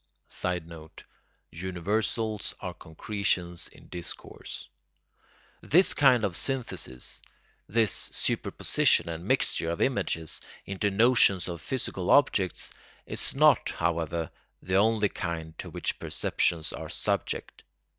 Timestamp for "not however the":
13.35-14.75